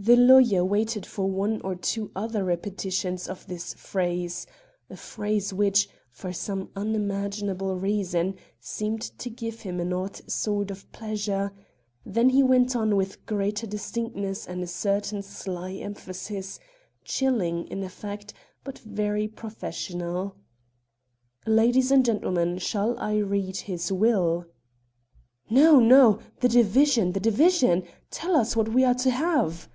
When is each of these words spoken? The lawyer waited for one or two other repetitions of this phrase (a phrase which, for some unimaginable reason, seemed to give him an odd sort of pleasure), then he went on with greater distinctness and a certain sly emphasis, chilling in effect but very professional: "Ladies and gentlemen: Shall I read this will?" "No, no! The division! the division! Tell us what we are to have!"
The 0.00 0.14
lawyer 0.14 0.64
waited 0.64 1.04
for 1.04 1.26
one 1.28 1.60
or 1.62 1.74
two 1.74 2.12
other 2.14 2.44
repetitions 2.44 3.26
of 3.26 3.44
this 3.48 3.74
phrase 3.74 4.46
(a 4.88 4.96
phrase 4.96 5.52
which, 5.52 5.88
for 6.08 6.32
some 6.32 6.70
unimaginable 6.76 7.74
reason, 7.74 8.36
seemed 8.60 9.00
to 9.18 9.28
give 9.28 9.62
him 9.62 9.80
an 9.80 9.92
odd 9.92 10.20
sort 10.30 10.70
of 10.70 10.88
pleasure), 10.92 11.50
then 12.06 12.28
he 12.30 12.44
went 12.44 12.76
on 12.76 12.94
with 12.94 13.26
greater 13.26 13.66
distinctness 13.66 14.46
and 14.46 14.62
a 14.62 14.68
certain 14.68 15.20
sly 15.20 15.72
emphasis, 15.72 16.60
chilling 17.04 17.66
in 17.66 17.82
effect 17.82 18.32
but 18.62 18.78
very 18.78 19.26
professional: 19.26 20.36
"Ladies 21.44 21.90
and 21.90 22.04
gentlemen: 22.04 22.58
Shall 22.58 22.96
I 23.00 23.16
read 23.16 23.64
this 23.66 23.90
will?" 23.90 24.46
"No, 25.50 25.80
no! 25.80 26.20
The 26.38 26.48
division! 26.48 27.14
the 27.14 27.18
division! 27.18 27.82
Tell 28.12 28.36
us 28.36 28.54
what 28.54 28.68
we 28.68 28.84
are 28.84 28.94
to 28.94 29.10
have!" 29.10 29.68